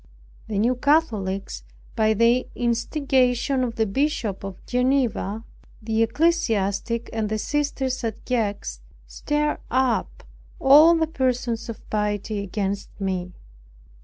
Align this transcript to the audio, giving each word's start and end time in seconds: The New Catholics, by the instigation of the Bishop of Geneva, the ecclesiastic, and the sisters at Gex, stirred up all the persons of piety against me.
The 0.47 0.57
New 0.57 0.73
Catholics, 0.73 1.61
by 1.95 2.15
the 2.15 2.47
instigation 2.55 3.63
of 3.63 3.75
the 3.75 3.85
Bishop 3.85 4.43
of 4.43 4.55
Geneva, 4.65 5.43
the 5.79 6.01
ecclesiastic, 6.01 7.07
and 7.13 7.29
the 7.29 7.37
sisters 7.37 8.03
at 8.03 8.25
Gex, 8.25 8.81
stirred 9.05 9.59
up 9.69 10.23
all 10.59 10.95
the 10.95 11.05
persons 11.05 11.69
of 11.69 11.87
piety 11.91 12.39
against 12.39 12.89
me. 12.99 13.33